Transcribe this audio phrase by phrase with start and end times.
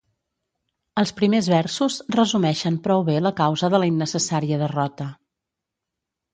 [1.01, 5.11] Els primers versos resumeixen prou bé la causa de la innecessària derrota.